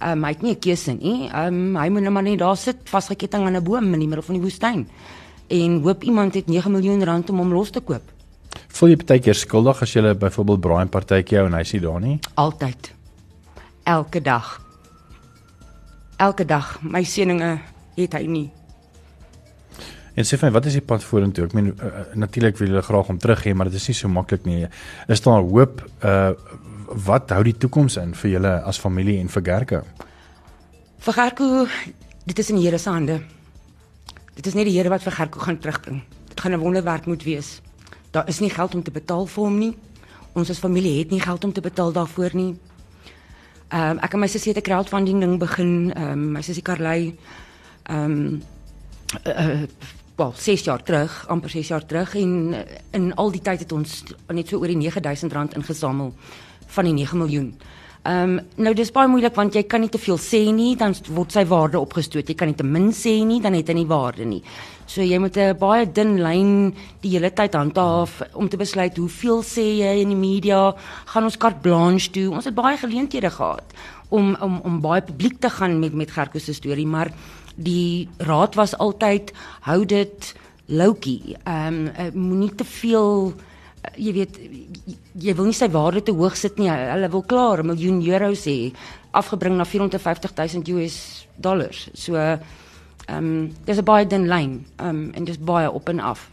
[0.00, 1.30] Um, hy het nie 'n keuse nie.
[1.34, 4.22] Um, hy moet net maar net daar sit vasgeketting aan 'n boom in die middel
[4.22, 4.88] van die woestyn
[5.48, 8.02] en hoop iemand het 9 miljoen rand om hom los te koop.
[8.68, 11.82] Voel jy baie keer skuldig as jy byvoorbeeld braai 'n partytjie hou en hy sien
[11.82, 12.18] daar nie?
[12.34, 12.92] Altyd.
[13.84, 14.60] Elke dag.
[16.16, 16.78] Elke dag.
[16.82, 17.58] My seëninge
[17.96, 18.57] het hy nie.
[20.18, 21.44] En sê vir my, wat is die pad vorentoe?
[21.46, 24.10] Ek meen uh, natuurlik wil hulle graag om terug hê, maar dit is nie so
[24.10, 24.64] maklik nie.
[25.06, 26.32] Is daar hoop uh
[27.04, 29.80] wat hou die toekoms in vir julle as familie en vir Gerke?
[31.04, 31.48] Vir Gerke,
[32.24, 33.18] dit is in Here se hande.
[34.38, 36.00] Dit is nie die Here wat vir Gerke gaan terugbring.
[36.30, 37.60] Dit gaan 'n wonderwerk moet wees.
[38.10, 39.76] Daar is nie geld om te betaal vir hom nie.
[40.32, 42.56] Ons as familie het nie geld om te betaal daarvoor nie.
[43.68, 45.92] Ehm um, ek en my sussie het 'n crowdfunding ding begin.
[45.92, 47.14] Ehm um, my sussie Karley
[47.84, 48.42] ehm um,
[49.26, 49.68] uh,
[50.18, 53.72] wel 6 jaar terug, amper 6 jaar terug en uh, in al die tyd het
[53.72, 54.02] ons
[54.34, 56.12] net so oor die 9000 rand ingesamel
[56.74, 57.52] van die 9 miljoen.
[58.08, 60.94] Ehm um, nou dis baie moeilik want jy kan nie te veel sê nie, dan
[61.12, 62.28] word sy waarde opgestoot.
[62.30, 64.42] Jy kan nie te min sê nie, dan het hy nie waarde nie.
[64.86, 69.42] So jy moet 'n baie dun lyn die hele tyd handhaaf om te besluit hoeveel
[69.42, 70.74] sê jy in die media,
[71.06, 72.30] gaan ons carte blanche toe.
[72.30, 73.66] Ons het baie geleenthede gehad
[74.08, 77.10] om om om baie publiek te gaan met met Gerko se storie, maar
[77.58, 79.32] die raad was altyd
[79.66, 80.34] hou dit
[80.66, 81.36] loukie.
[81.44, 83.32] Ehm um, moenie te veel
[83.96, 84.38] jy weet
[85.18, 86.70] jy wil nie sy waarde te hoog sit nie.
[86.70, 88.72] Hulle wil klaar 'n miljoen euro sê
[89.10, 91.88] afgebring na 450 000 US dollars.
[91.94, 92.40] So ehm
[93.08, 94.66] um, dis 'n baie dun lyn.
[94.76, 96.30] Ehm um, en dis baie op en af.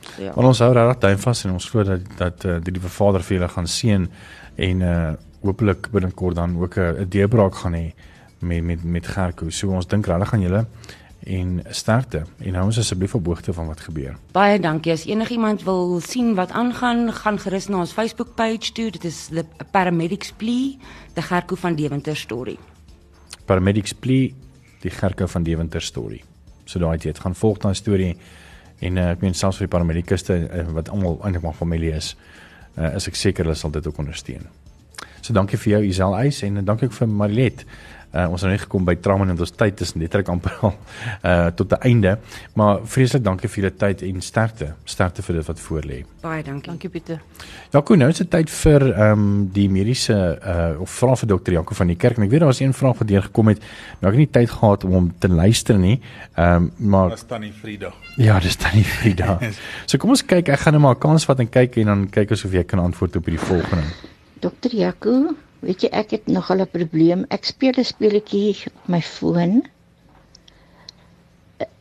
[0.00, 0.32] So, ja.
[0.34, 3.36] Ons hou regtig duim vas en ons glo dat dat uh, die liewe Vader vir
[3.36, 4.08] julle gaan seën
[4.56, 7.92] en uh hopelik binnekort dan ook 'n deurbraak gaan hê
[8.40, 9.50] met met met Gerko.
[9.50, 10.64] So ons dink regtig gaan julle
[11.20, 14.16] en sterkte en hou ons asseblief op hoogte van wat gebeur.
[14.32, 14.92] Baie dankie.
[14.92, 18.90] As enigiemand wil sien wat aangaan, gaan gerus na ons Facebook page toe.
[18.90, 20.76] Dit is the Paramedics Plea,
[21.14, 22.56] die Gerko van Deventer story.
[23.44, 24.30] Paramedics Plea,
[24.80, 26.22] die Gerko van Deventer story.
[26.64, 28.14] So daai jy het gaan volg daai storie
[28.80, 32.14] en uh, ek meen selfs vir die paramedikuste uh, wat almal eintlik maar familie is,
[32.78, 34.48] uh, is ek seker hulle sal dit ook ondersteun.
[34.48, 34.60] So
[35.20, 37.64] So dankie vir jou Isel Eis en dankie ook vir Marilet.
[38.10, 40.72] Uh, ons het nou net gekom by trauma en ons tyd is letterlik amper al
[41.24, 42.18] uh tot 'n einde.
[42.54, 44.74] Maar vreeslik dankie vir julle tyd en sterkte.
[44.84, 46.04] Sterkte vir dit wat voor lê.
[46.20, 46.70] Baie dankie.
[46.70, 47.20] Dankie Pieter.
[47.70, 51.52] Jaco, nou is dit tyd vir ehm um, die mediese uh of vra vir dokter
[51.52, 52.16] Jaco van die kerk.
[52.16, 53.58] En ek weet daar was een vraag wat deur gekom het.
[54.00, 56.00] Nou ek het nie tyd gehad om hom te luister nie.
[56.34, 57.92] Ehm um, maar Was tannie Frida.
[58.16, 59.38] ja, dis tannie Frida.
[59.86, 60.48] so kom ons kyk.
[60.48, 62.64] Ek gaan net maar 'n kans vat en kyk en dan kyk ons of jy
[62.64, 63.82] kan antwoord op hierdie volgende.
[64.40, 65.34] Dokter Jaco,
[65.66, 67.24] weet jy ek het nog 'n probleem.
[67.36, 69.62] Ek speel 'n speletjie op my foon.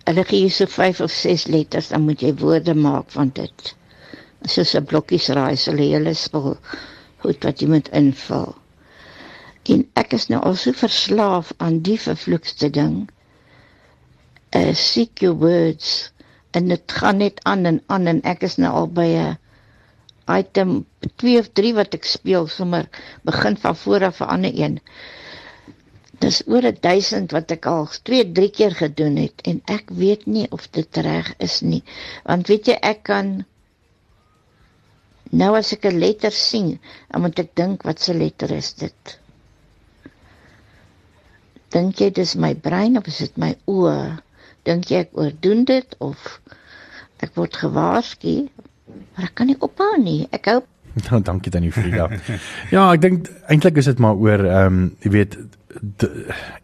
[0.05, 3.75] Hulle gee jy so 5 of 6 letters, dan moet jy woorde maak van dit.
[4.43, 6.57] Soos 'n blokkies raai, so 'n hele spel
[7.23, 8.55] goed wat jy moet invul.
[9.69, 13.09] En ek is nou al so verslaaf aan die vervloekste ding.
[14.55, 16.11] Uh seek your words
[16.57, 19.37] en dit gaan net aan en aan en ek is nou al by 'n
[20.37, 20.85] item
[21.21, 22.85] 2 of 3 wat ek speel sommer
[23.29, 24.79] begin van voor af 'n ander een.
[26.19, 30.47] Dis oor 1000 wat ek al 2, 3 keer gedoen het en ek weet nie
[30.51, 31.83] of dit reg is nie.
[32.25, 33.45] Want weet jy ek kan
[35.31, 36.79] nou as ek 'n letter sien,
[37.11, 39.19] dan moet ek dink wat se letter is dit?
[41.69, 44.19] Dink jy dis my brein of is dit my oë?
[44.65, 46.39] Dink jy ek oordoen dit of
[47.21, 48.49] ek word gewaarsku?
[49.15, 50.27] Maar ek kan nie ophou nie.
[50.35, 50.59] Ek hou
[51.09, 52.07] Nou, dankie tannie Frida.
[52.73, 55.37] ja, ek dink eintlik is dit maar oor ehm um, jy weet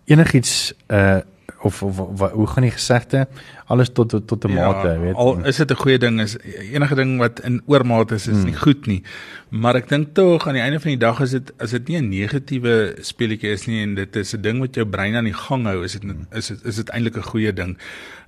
[0.09, 1.21] enigiets uh
[1.61, 3.27] of, of, of hoe gaan die gesegde
[3.67, 5.15] alles tot tot, tot 'n mate, jy weet.
[5.15, 6.37] Ja, al is dit 'n goeie ding is
[6.71, 8.45] enige ding wat in oormaat is is Hmm.
[8.45, 9.03] nie goed nie.
[9.49, 11.97] Maar ek dink tog aan die einde van die dag is dit as dit nie
[11.97, 15.33] 'n negatiewe speletjie is nie en dit is 'n ding wat jou brein aan die
[15.33, 17.77] gang hou, is dit is dit is dit eintlik 'n goeie ding.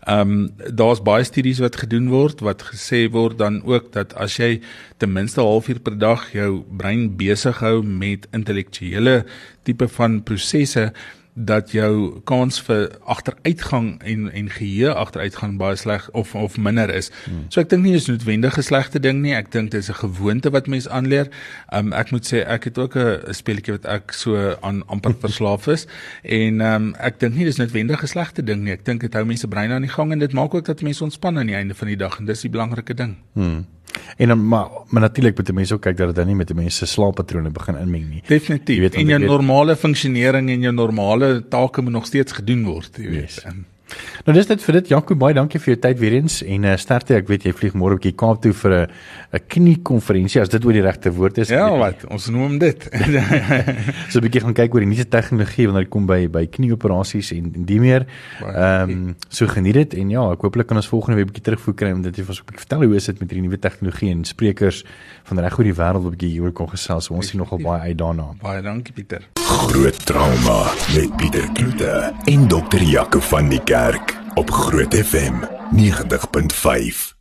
[0.07, 4.38] Ehm um, daar's baie studies wat gedoen word wat gesê word dan ook dat as
[4.38, 4.61] jy
[4.97, 9.26] ten minste 'n halfuur per dag jou brein besig hou met intellektuele
[9.63, 10.91] tipe van prosesse
[11.38, 17.12] dat jou kans vir agteruitgang en en geheue agteruitgang baie sleg of of minder is.
[17.26, 17.46] Hmm.
[17.54, 19.36] So ek dink nie dis noodwendig 'n slegte ding nie.
[19.38, 21.30] Ek dink dit is 'n gewoonte wat mens aanleer.
[21.72, 25.68] Um ek moet sê ek het ook 'n speletjie wat ek so aan amper verslaaf
[25.68, 25.86] is
[26.24, 28.72] en um ek dink nie dis noodwendig 'n slegte ding nie.
[28.74, 31.04] Ek dink dit hou mense brein aan die gang en dit maak ook dat mense
[31.04, 33.16] ontspan aan die einde van die dag en dis die belangrike ding.
[33.34, 33.66] Hmm.
[34.18, 36.78] En dan maar maar natuurlik moet mense ook kyk dat dit dan nie met mense
[36.78, 38.24] se slaappatrone begin inmeng nie.
[38.28, 38.76] Definitief.
[38.76, 42.64] Jy weet, en jou weet- normale funksionering en jou normale take moet nog steeds gedoen
[42.66, 43.22] word, jy weet.
[43.22, 43.44] Yes.
[44.28, 46.76] Nou dis dit vir dit Jaco baie dankie vir jou tyd weer eens en uh,
[46.78, 48.88] sterkte ek weet jy vlieg môre op die Kaap toe vir 'n
[49.38, 51.50] 'n kniekonferensie as dit oor die regte woord is.
[51.50, 52.06] ja, wat?
[52.10, 52.88] Ons noem dit.
[54.12, 57.32] so 'n bietjie gaan kyk oor die nuwe tegnologie wanneer dit kom by by knieoperasies
[57.32, 58.08] en, en die meer.
[58.44, 61.48] Ehm um, so geniet dit en ja, ek hooplik kan ons volgende week 'n bietjie
[61.52, 63.60] terugvoer kry om dit vir ons 'n bietjie vertel hoe is dit met hierdie nuwe
[63.60, 64.84] tegnologie en sprekers
[65.24, 67.06] van reg oor die wêreld wat 'n bietjie hieroor kon gesels.
[67.06, 68.36] So ons sien nogal baie uit daarna.
[68.42, 69.28] Baie dankie Pieter.
[69.36, 73.62] Groot trauma met Pieter Kloete en dokter Jaco van die
[74.34, 75.34] Op Groot FM
[75.72, 77.16] 90.5.